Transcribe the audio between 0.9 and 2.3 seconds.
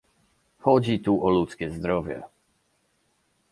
tu o ludzkie zdrowie